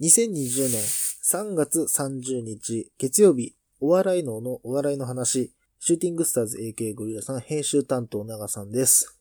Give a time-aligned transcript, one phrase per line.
[0.00, 0.80] 2020年
[1.22, 9.16] 3月30日月曜日、お笑い能のお笑いの話、シューティングスターズ AK ゴリラさん編集担当長さんです。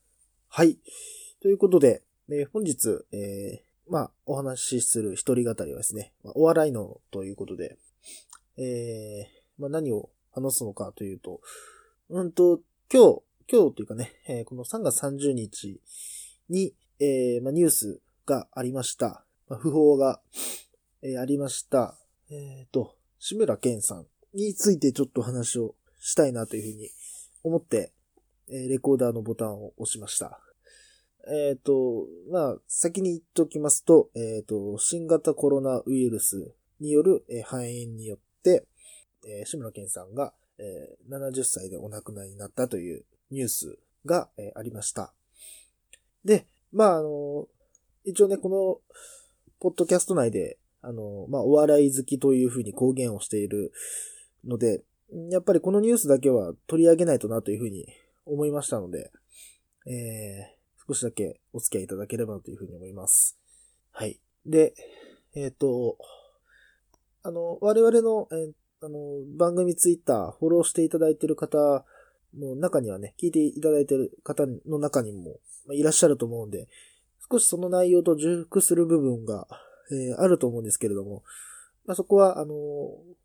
[0.49, 0.79] はい。
[1.43, 7.77] ということで、えー本日、えーまあ、お話しする一人語りはですね、まあお笑い能ということで、
[8.57, 11.39] えーまあ、何を話すのかというと、
[12.09, 12.61] うんと、
[12.91, 15.79] 今日、今日というかね、えーこの3月30日
[16.49, 19.23] に、えーまあ、ニュースがありました。
[19.47, 20.19] まあ、訃報が、
[21.03, 21.97] えーありました。
[22.31, 26.89] えっ、と、志村けんさんについてちょっと話をしたいなというふうに
[27.43, 27.91] 思って、
[28.49, 30.39] えレコーダーのボタンを押しました。
[31.29, 38.65] えっ、と、まあ、先に言っておきますと、えっ、と、新型コロナウイルスによる、えー肺炎によって、
[39.25, 45.13] えー志村けんさんが、えー70歳でお亡くなりになったというニュースが、えーありました。
[46.23, 47.47] で、まあ、あの、
[48.05, 48.79] 一応ね、この、
[49.59, 53.71] ポッドキャスト内で、あの、まあ、お笑い好きというふうに公言をしている
[54.45, 54.83] ので、
[55.31, 57.87] やっぱりこのニュースだけは取り上げないとなというふうに
[58.25, 59.11] 思いましたので、
[59.87, 63.37] えー少しだけお付き合いいただければというふうに思います。
[63.93, 64.19] はい。
[64.45, 64.73] で、
[65.33, 65.97] えっ、と、
[67.23, 68.51] あの、我々の、えー
[68.85, 68.99] あの、
[69.37, 71.85] 番組ツイッター、フォローしていただいている方
[72.37, 75.39] の中にはね、聞いていただいている方の中にも、
[75.71, 76.67] いらっしゃると思うんで、
[77.31, 79.47] 少しその内容と重複する部分が、
[79.91, 81.23] えーあると思うんですけれども、
[81.85, 82.53] まあ、そこは、あの、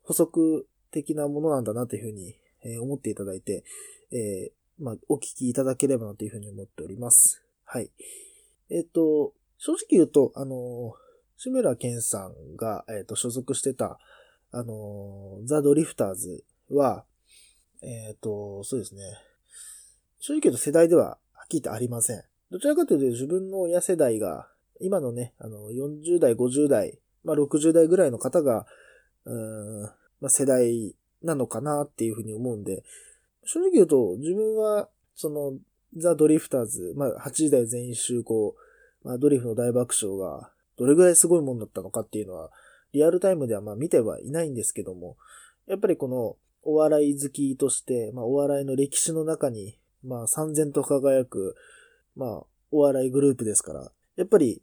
[0.03, 3.63] 補足的なものなんだなというふうに、え思っていただいて、
[4.11, 7.43] えーまあ、お聞きいただければなというふうに思っております。
[7.65, 7.91] はい。
[8.69, 10.93] えっ、と、正直言うと、あの、
[11.37, 13.99] 志村けんさんが、えっ、と、所属してた、
[14.51, 17.05] あの、ザ・ドリフターズは、
[17.81, 19.01] えっ、と、そうですね。
[20.19, 22.23] 正直言うと世代では、はっきり言ってありません。
[22.51, 24.49] どちらかというと自分の親世代が、
[24.79, 28.65] 今のね、あの、40代、50代、まあ、60代ぐらいの方が、
[29.25, 29.83] うーん、
[30.21, 32.83] まあ、世代なのかなっていうふうに思うんで、
[33.45, 35.53] 正直言うと、自分は、その、
[35.97, 38.55] ザ・ドリフターズ、まあ、8時代全員集合、
[39.03, 42.51] まあ、ドリフの大爆笑が、どれぐらいすごいもんだったのかっていうのは、
[42.93, 45.17] リアルタイムではまあ見てはいないんですけども、
[45.67, 51.55] やっぱりこの、お笑い好きとして、まあ、お笑いの歴史の中に、まあ、三千と輝く、
[52.15, 54.61] まあ、お笑いグループですから、やっぱり、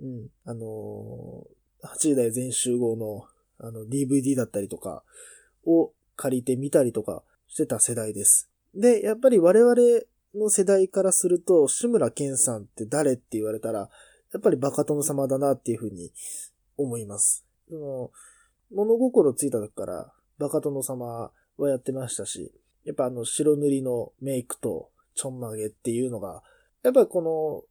[0.00, 3.26] うん、あのー、8時代全集合の、
[3.58, 5.02] あの、DVD だったりとか、
[5.66, 8.48] を借りてみたりとかしてた世代です。
[8.76, 9.74] で、やっぱり我々
[10.36, 13.90] の世代からすると、志村けんさんって誰って言われたら、
[14.32, 16.12] やっぱりバカ殿様だなっていうふうに
[16.76, 17.44] 思います。
[17.68, 18.10] その、
[18.72, 22.52] 物心ついた時から、バカ殿様はやってましたし、
[22.84, 26.44] やっぱあの白塗りのメイクとちょんまげっていうのが、
[26.84, 27.64] やっぱりこの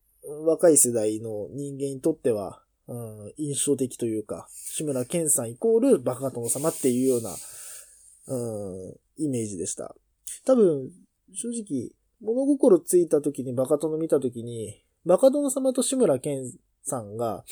[0.45, 7.35] 若い世代の人間にとっては、うん、印象的というか、志村けんさんイコールバカ殿様っていうような、
[8.27, 9.95] うん、イメージでした。
[10.45, 10.91] 多分、
[11.33, 16.51] 正直、物心ついた時にバカ殿見た時に、バカ殿様と志村けん
[16.83, 17.43] さんが、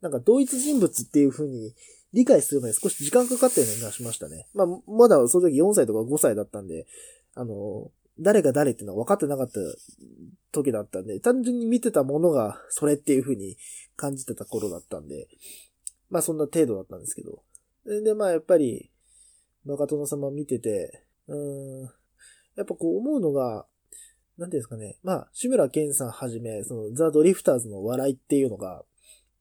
[0.00, 1.74] なんか同一人物っていう風に
[2.12, 4.46] 理解するまで少し時間かかったような気がしましたね。
[4.54, 6.86] まあ、まだその時4歳とか5歳だったんで、
[7.34, 7.90] あの、
[8.20, 9.60] 誰が誰っていうのは分かってなかった
[10.52, 13.56] 時だったんで、単純に見てたものがそれっていう風に
[13.96, 15.28] 感じてた頃だったんで、
[16.10, 17.42] まあそんな程度だったんですけど。
[17.84, 18.90] で、まあやっぱり、
[19.64, 21.82] バカ殿様見てて、うん、
[22.56, 23.66] やっぱこう思うのが、
[24.38, 24.98] なんていうんですかね。
[25.02, 28.84] まあ、志村けんさんはじめ、そのザ・ドリフターズの笑いっていうのが、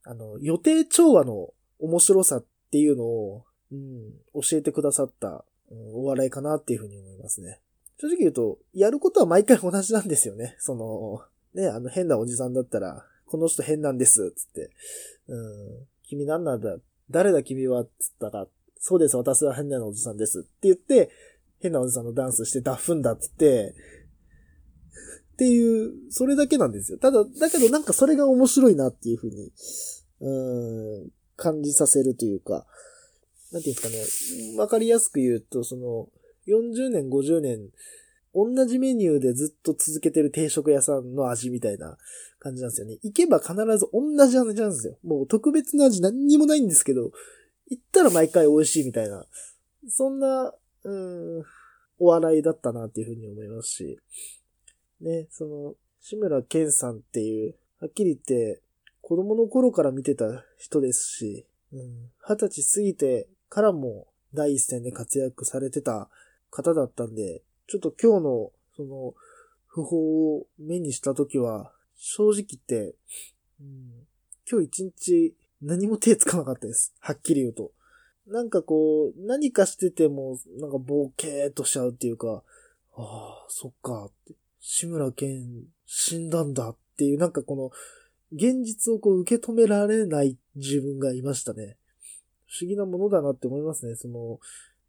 [0.04, 4.12] あの、予定調和の面白さっていうのを、うん、
[4.42, 7.62] 教えてくださった、うんお笑いかなっていうふうに思いますね。
[8.02, 10.56] 正直言うと、やることは毎回同じなんですよね。
[10.60, 11.22] その、
[11.54, 14.72] ね、あの変なおじさんだったら、この人変なんです、つって。
[15.28, 16.80] うん、君なんなんだ、
[17.12, 18.48] 誰だ君は、つったら、
[18.80, 20.40] そうです、私は変なおじさんです。
[20.40, 21.12] って言って、
[21.60, 23.76] 変なおじさんのダンスしてダフんだっつって、
[25.34, 26.98] っていう、それだけなんですよ。
[26.98, 29.52] ただ、だけどなんかそれが面白いなっていうふうに、
[30.22, 32.66] うん、感じさせるというか、
[33.52, 36.10] なんていうんですかね、わかりやすく言うと、その、
[36.52, 37.70] 40年、50年、
[38.34, 41.98] 同じメニューでずっと続けてる定食屋さんの味みたいな
[42.40, 42.98] 感じなんですよね。
[43.04, 44.98] 行けば必ず同じ味なんですよ。
[45.04, 47.12] もう特別な味何にもないんですけど、
[47.70, 49.26] 行ったら毎回美味しいみたいな、
[49.88, 50.54] そんな、
[50.84, 51.44] うーん、
[52.00, 54.00] お笑いだったなっていうふうに思いますし、
[55.02, 58.62] ね、その、志村けんさんっていう、はっきり言って、
[59.02, 66.10] 子供の頃から見てた人ですし、うん、二十歳過ぎてからも第一線で活躍されてた
[66.52, 69.16] 方だったんで、ちょっと今日の、その、
[69.74, 72.96] 訃報を目にしたときは、正直言って、
[73.60, 74.08] うん、
[74.50, 76.94] 今日一日何も手つかなかったです。
[77.00, 77.72] はっきり言うと。
[78.28, 82.44] なんかこう、何かしてても、なんかボケーっとしちゃうっていうか、
[82.96, 84.36] ああ、そっか、って。
[84.60, 87.72] 志村けん死んだんだっていう、なんかこの、
[88.32, 91.78] 現実をこう受け止められない自分がいましたね。
[92.48, 93.96] 不思議なものだなって思いますね。
[93.96, 94.40] その、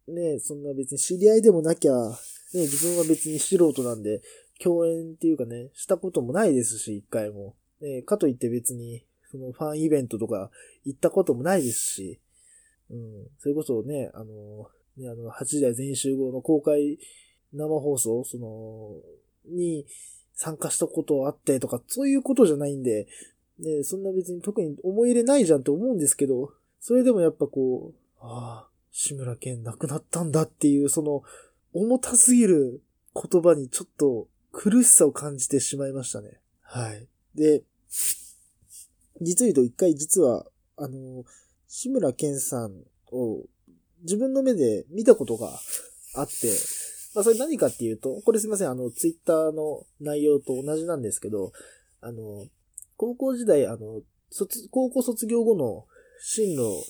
[0.07, 4.21] ね、そんな別に知り合いでもなきゃ、ね、自分は別に素人なんで、
[4.61, 7.55] 共演っていうかね、したこともないですし、一回も。
[7.81, 10.51] ね、かといって別に、そのファンイベントとか
[10.85, 12.19] 行ったこともないですし、
[12.89, 16.99] うん、それこそね、あの、ね、あの、8時台全集合の公開
[17.51, 18.95] 生放送、その、
[19.45, 19.85] に
[20.35, 23.07] 参加したことあってとか、そういうことじゃないんで、
[23.59, 31.23] ね、そんな別に特に思い入れないじゃんと思うんですけど、それでもやっぱこう、ああ、志村けん亡くなったんだっていう、その、
[31.73, 32.81] 重たすぎる
[33.15, 36.39] 言葉にちょっと苦しさを感じてしまいましたね。
[36.61, 37.07] はい。
[37.35, 37.63] で、
[39.19, 40.45] 実言うと一回実は、
[40.77, 41.25] あの、
[41.67, 42.71] 志村けんさん
[43.11, 43.41] を
[44.03, 45.59] 自分の目で見たことが
[46.15, 46.47] あって、
[47.15, 51.51] まあそれ何かっていうと、これすいません、あの、ツイッターの内容と同じなんですけど、
[52.01, 52.45] あの、
[52.95, 55.85] 高校時代、あの、卒、高校卒業後の
[56.21, 56.85] 進路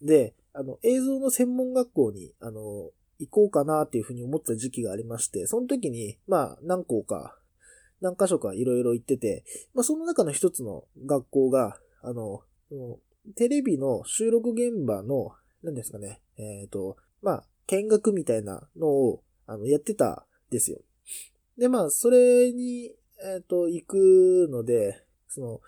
[0.00, 7.36] で、あの、映像の専門学校に、あの、行こうかなっていうふうに思った時期がありまして、その時に、まあ、何校か、
[8.00, 12.42] 何箇所かいろいろ行ってて、まあ、その中の一つの学校が、あの、
[13.36, 20.78] テレビの収録現場の、何ですかね、えっ、ー、と、まあ、見学みたいなのを、あの、やってたんですよ。
[21.58, 25.60] で、まあ、それに、えっ、ー、と、行くので、その、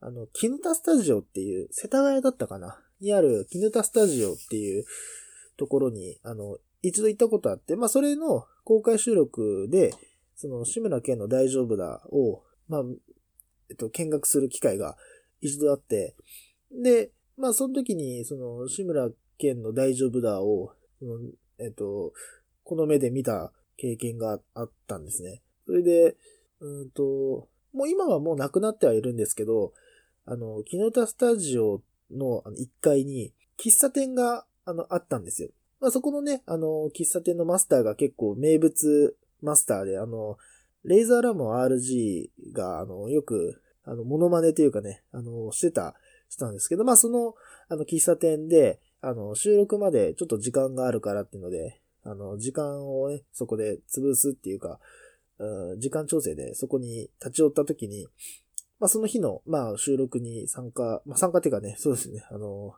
[0.00, 4.84] あの、キヌタスタジオっていう、世田谷だったかなにあるキヌタスタジオっていう
[5.56, 9.92] ところに、あの、一度行ったことあって、まあ、それの公開収録で、
[10.36, 12.82] その、志村けんの大丈夫だを、まあ、
[13.68, 14.96] えっと、見学する機会が
[15.40, 16.14] 一度あって、
[16.72, 20.72] で、まあ、その時に、その、志村けんの大丈夫だを、
[21.58, 22.12] えっと、
[22.64, 25.42] この目で見た経験があったんですね。
[25.66, 26.16] それで、
[26.60, 29.72] うんと、もう今はもうなくなってはいるんですけど、
[30.26, 31.82] あの、キノタスタジオ
[32.12, 35.50] の1階に喫茶店があのあったんですよ。
[35.80, 40.36] まあ、そこのね、あの、喫茶店のマスターが結構名物マスターで、あの、
[40.84, 45.94] レイザーラモン RG が、あの、よく、あの、モノマネというかね、あの、してた
[46.28, 47.34] 人なんですけど、まあ、その、
[47.68, 54.78] あの、喫茶店で、あの、収録までちょっと時間があるからっていうので、あの、時間をね、そこで潰すっていうか、
[55.38, 58.06] うん、時間調整でそこに立ち寄った時に、
[58.80, 62.74] まあ、その日の、まあ、収録に参加、まあ、参加っていうかね、そうですね、あの、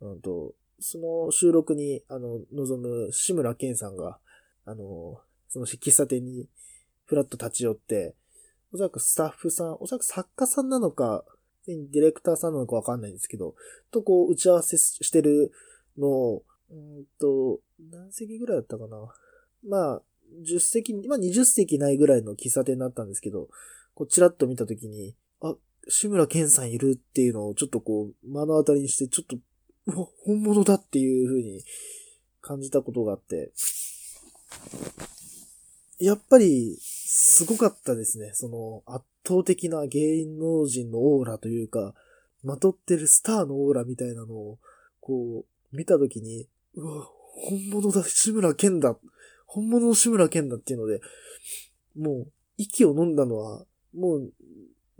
[0.00, 4.18] うんと、その収録に、あの、望む志村けんさんが、
[4.64, 6.48] あの、その喫茶店に
[7.04, 8.14] ふらっと立ち寄って、
[8.72, 11.24] おそらくスタッフさん、おそらく作家さんなのか、
[11.66, 13.54] ディレクターさんなのかわかんないんですけど、
[13.90, 15.52] とこう打ち合わせしてる
[15.98, 17.58] のを、うんと、
[17.90, 19.12] 何席ぐらいだったかな。
[19.68, 20.02] まあ、
[20.46, 23.48] 10席、まあ20席ないぐらいの喫茶店だったんですけど、
[23.94, 25.16] こうチラッと見たときに、
[25.90, 29.36] 志村けんさんいるっていうのをちょっとこう、目の当たりにして、ちょっと
[29.86, 31.62] うわ、本物だっていう風に
[32.40, 33.52] 感じたことがあって、
[35.98, 38.30] やっぱり、すごかったですね。
[38.32, 41.94] その、圧倒的な芸能人のオーラというか、
[42.42, 44.58] まとってるスターのオーラみたいなのを、
[45.00, 48.96] こう、見たときに、うわ、本物だ、志村けんだ。
[49.46, 51.00] 本物の志村けんだっていうので、
[51.96, 54.32] もう、息を飲んだのは、もう、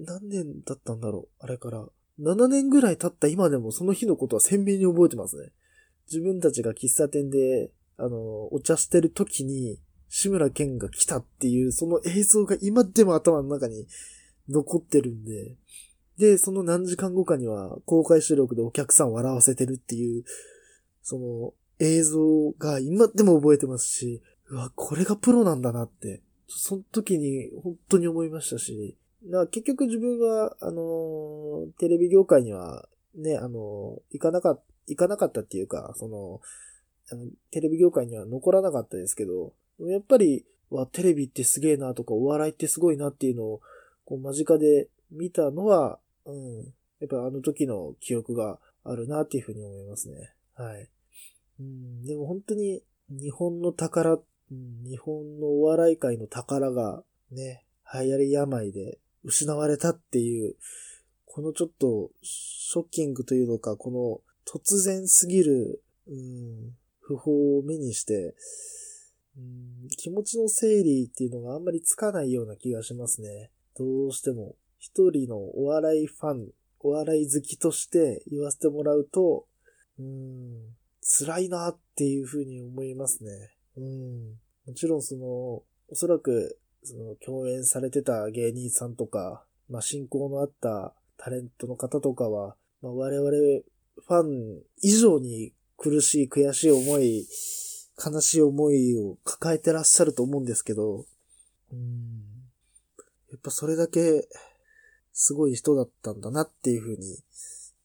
[0.04, 1.87] 何年だったんだろう、あれから。
[2.21, 5.52] 7年ぐらい経った今でもその日のことは鮮明に覚えてますね。
[6.11, 9.78] 自分たちが喫茶店で、あの、お茶してる時に、
[10.09, 13.87] 志村けんが来たっていう、その映像が今でも頭の中に
[14.49, 15.54] 残ってるんで、
[16.19, 20.25] で、その何時間後かには公開収録でお客さんを笑わせてるっていう、
[21.02, 36.41] その映像が今でも覚えてますし、うわ、これがプロなんだなって、その時に本当に思いましたし、な結局自分は、あの、テレビ業界には、ね、あの、行かなか、行かなかったっていうか、その、
[37.12, 43.61] あのテレビ業界には残らなかったですけど、やっぱり、わ、テレビってすげえなとか、お笑いってすごいなっていうのを、
[44.05, 46.59] こう、間近で見たのは、うん、
[47.00, 50.33] やっぱあの時の記憶があるなっていうふうに思いますね。
[50.55, 50.89] はい。
[51.59, 54.19] うん、でも本当に、日本の宝、
[54.50, 60.57] 日本のお笑い界の宝が、ね、流行り病で失われたっていう、
[61.27, 68.35] このちょっとショッキングというのか、この突然すぎる、うん、不法を目にして、
[69.37, 73.50] うん、気持ちの整理っていうのがあんまりつかないような気がしますね。
[73.79, 76.49] どうしても、一人のお笑いファン
[76.83, 79.47] お笑い好きとして言わせてもらうと、
[79.99, 83.31] うん、辛いなっていうふうに思いますね。
[83.77, 84.31] うん。
[84.67, 97.27] もちろんその、おそらく、その、共演されてた芸人さんとか、まあ、親交のあったタレントの方とかは、まあ、我々ファン以上に苦しい、悔しい思い、
[98.03, 101.05] 悲しい思いを抱えてらっしゃると思うんですけど、
[101.73, 102.23] うん。
[103.31, 104.27] やっぱそれだけ、
[105.13, 107.19] すごい人だったんだなっていうふうに、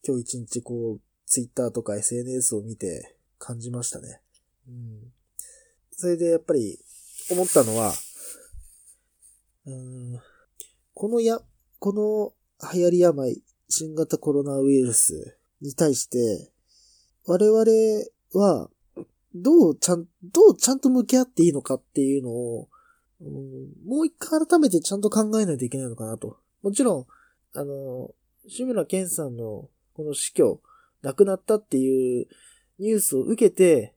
[0.08, 4.22] 今日一日こう、ツイッターとか SNS を見て感じましたね。
[4.68, 5.12] うん。
[5.92, 6.80] それでやっぱり
[7.32, 7.94] 思ったのは、
[9.68, 10.22] うん、
[10.94, 11.40] このや、
[11.80, 12.34] この
[12.74, 16.52] 流行り病、新型コロナウイルスに対して、
[17.26, 17.64] 我々
[18.34, 18.70] は、
[19.34, 22.70] どうちゃん、どうちゃんと向き合っていいのかっていうのを、
[23.22, 23.30] うん、
[23.86, 26.38] もう一回改めてちゃんと考えないといけないのかなと。
[26.62, 27.06] もちろん、
[27.54, 28.12] あの、
[28.48, 30.62] 志村けんさんのこの死去、
[31.02, 32.28] 亡くなったっていう
[32.80, 33.94] ニュースを受けて、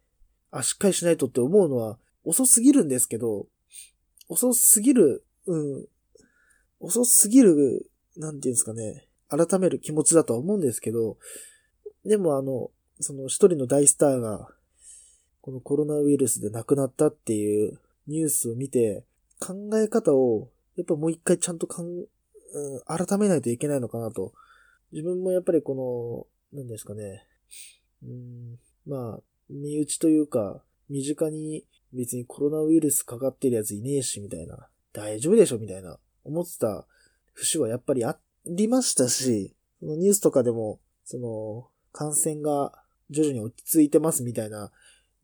[0.51, 3.47] あ、しっかりしないとって思うのは遅すぎるんですけど、
[4.29, 5.89] 遅すぎる、うん、
[6.79, 11.17] 遅すぎる、なんていうんですかね、改める気持ちだとは思うんですけど、
[12.05, 14.49] でもあの、その一人の大スターが、
[15.41, 19.05] このコロナウイルスで亡くなったっていうニュースを見て、
[19.41, 22.07] 考え方を、やっぱもう一回ちゃんとかん、うん、
[22.87, 24.35] 改めないといけないのかなと。
[24.93, 27.25] 自分もやっぱりこの、何ですかね、
[28.03, 34.69] うん、まあ、身内というか、身近に別にコロナウイルスかかってるやついねえし、みたいな。
[34.93, 35.99] 大丈夫でしょ、みたいな。
[36.25, 36.87] 思ってた
[37.35, 42.73] 節はやっぱりありましたし、そのニュースとかでも、その、感染が
[43.11, 44.71] 徐々に落ち着いてますみたいな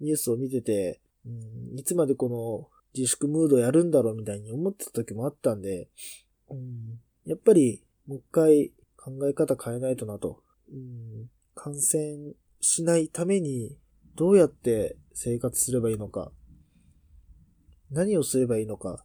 [0.00, 2.68] ニュースを見てて、うん、いつまでこの
[2.98, 5.88] 自粛ムードやるんだろうみたいに思ってた時もあったんで、
[6.50, 10.42] うん、やっぱりもう一回考え方変えないとなと。
[10.72, 13.76] うん、感染しないために
[14.14, 16.30] どうやって生活すればいいのか。
[17.90, 19.04] 何をすればいいのか。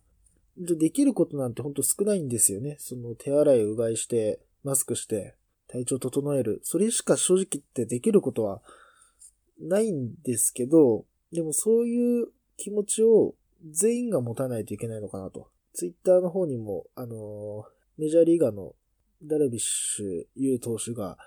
[0.59, 2.75] でできることなんてほんと少ないんですよね。
[2.79, 5.35] その手洗いうがいして、マスクして、
[5.67, 6.59] 体調整える。
[6.63, 8.61] それしか正直言ってできることは
[9.59, 13.35] ないんですけど、でもそういう気持ちを
[13.71, 15.49] 全員が持たないといけないのかなと。
[15.73, 17.65] ツイッターの方にも、あの
[17.97, 18.73] メジャーリーガーの
[19.23, 21.17] ダルビッシュ有投手が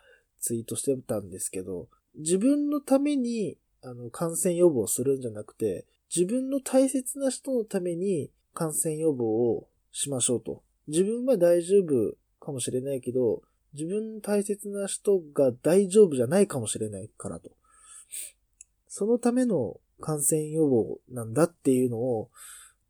[0.40, 10.62] ツイートしてたんですけど、自分のために、あの、感染予防するんじゃなくて、自分の大切な人のために感染予防をしましょうと。
[10.88, 13.42] 自分は大丈夫かもしれないけど、
[13.74, 17.50] 自分大切な人が大丈夫じゃないかもしれないからと。
[18.88, 22.30] そのための感染予防なんだっていうのを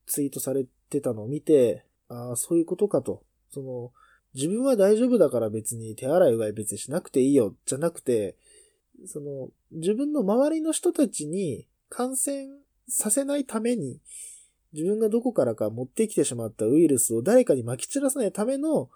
[0.07, 3.23] ツイートされてたのを見て、ああ、そういうことかと。
[3.51, 3.93] その、
[4.35, 8.37] 自分は大丈夫だから別に手洗いうがい別にしなくていいよ、じゃなくて、
[9.07, 12.49] その、自分の周りの人たちに感染
[12.89, 14.01] させないために、
[14.73, 18.89] 自分がどこからか持ってきてしまったウイルスを誰かに撒き散らさないための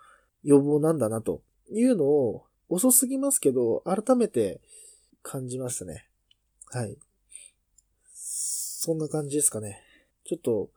[0.42, 4.61] 予防なんだなというのを遅すぎますけど、改めて
[5.23, 6.09] 感じましたね。
[6.71, 6.97] はい。
[8.12, 9.83] そんな感じですかね。
[10.25, 10.71] ちょっと、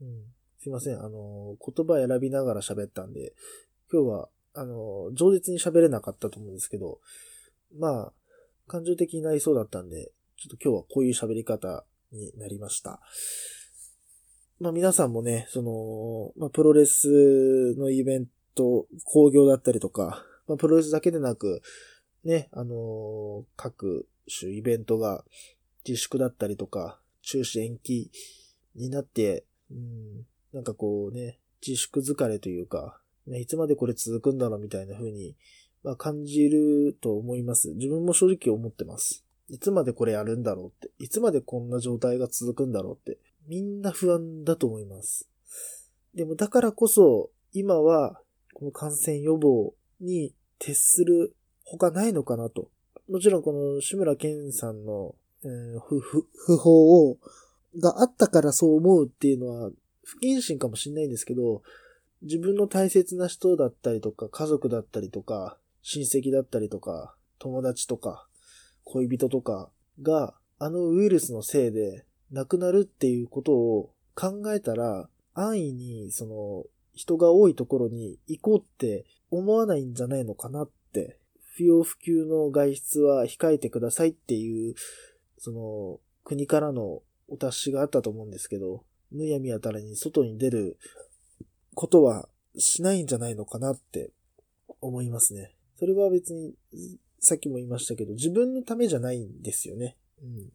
[0.00, 0.24] うん、
[0.60, 1.02] すいません。
[1.02, 3.34] あの、言葉選びながら喋ったんで、
[3.92, 7.00] 今日は、あの、饒舌に喋れなかったと思うんですけど、
[7.76, 8.12] まあ、
[8.66, 13.00] 感情的になりそうだったんで、ちょっと今日はこういう喋り方になりました。
[14.64, 21.60] まあ皆さんもね、その、まあプロレスのイベント、工業だったりとか、まあプロレスだけでなく、
[22.24, 25.22] ね、あのー、各種イベントが
[25.86, 28.10] 自粛だったりとか、中止延期
[28.74, 35.36] になって、うん、なんかこうね、自粛疲れというか、ね、いつまでこれ続くんだろうみたいな風に、
[35.82, 37.74] まあ、感じると思います。
[37.74, 39.26] 自分も正直思ってます。
[39.50, 40.90] いつまでこれやるんだろうって。
[40.98, 43.20] いつまでこんな状態が続くんだろうって。
[43.48, 45.28] みんな不安だと思います。
[46.14, 48.20] でもだからこそ、今は、
[48.54, 51.34] この感染予防に徹する
[51.64, 52.70] 他ないのかなと。
[53.10, 57.18] もちろんこの志村けんさんの、えー、不、不、不法を、
[57.78, 59.70] があったからそう思うっていうのは
[60.04, 61.62] 不謹慎かもしれないんですけど、
[62.22, 68.26] 自分の大切な人だったりとか、家族だったりとか、親戚だったりとか、友達とか、
[68.84, 69.70] 恋人とか
[70.00, 76.64] が、あのウイルスのせいで亡くなるっていうことを考えたら、安易に、その、
[76.94, 81.18] 人が多いところに行こうって思わないんじゃないのかなって、
[81.56, 84.74] 不要不急の外出は控えてくださいっていう、
[85.38, 90.78] その、国からのお達しがあったと思うんですけど、むやみやたらに外に出る
[91.74, 94.10] ことはしないんじゃないのかなって
[94.80, 95.52] 思いますね。
[95.78, 96.54] それは別に、
[97.20, 99.96] さっきも言いましたけど、自分のためじゃないんですよね。
[100.22, 100.52] うん。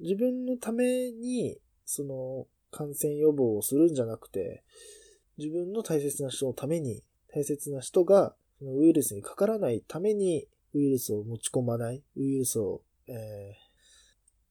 [0.00, 4.64] 自分のために、その、感染予防をするんじゃなくて、
[5.38, 13.12] 自分の大切な人のために、大切な人が、そのウイルスにかからないために、ウイルスを持ち込まない、ウイルスを、え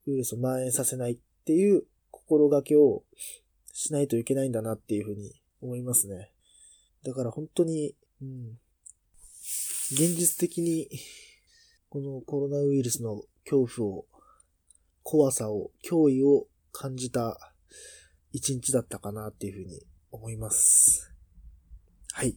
[0.08, 3.04] ー、ウイルスを蔓延させないっていう心がけを
[3.74, 6.32] しないといけないんだなっていうふうに思いますね。
[7.04, 8.58] だから本当に、うん、
[9.92, 10.90] 現実的に、
[11.90, 14.06] このコロナウイルスの恐怖を、
[15.04, 17.54] 怖さを、脅威を感じた
[18.32, 21.12] 一日だったかなっていうふうに思います。
[22.14, 22.36] はい。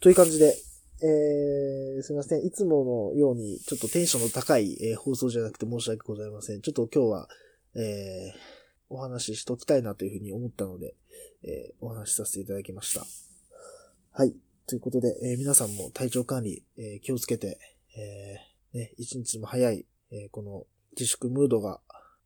[0.00, 0.56] という感じで、
[1.02, 2.44] えー、すいません。
[2.44, 6.62] いつものように、ちょっとテンションの高い、えー、放送じゃなくて申し訳ございません。
[6.62, 7.28] ちょっと今日は、
[7.74, 8.38] えー、
[8.88, 10.94] お話ししときたいなというふうに思ったので、
[11.42, 13.04] えー、お話しさせていただきました。
[14.12, 14.34] はい。
[14.66, 17.58] ということで、えー、皆さんも体調管理、えー、気をつけて、
[17.96, 20.66] えー、ね、一日も早い、えー、この
[20.98, 21.80] 自粛ムードが、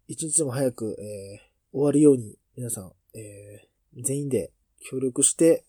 [0.06, 4.52] 一日でも早く、えー、終わるように、皆さん、えー、全員で
[4.88, 5.64] 協力して、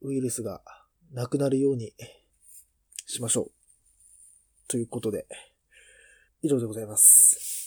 [0.00, 0.62] ウイルスが
[1.12, 1.92] なくなるように
[3.06, 3.50] しましょう。
[4.68, 5.26] ということで、
[6.42, 7.59] 以上でございます。